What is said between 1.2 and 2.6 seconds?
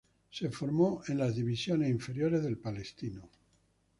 divisiones inferiores de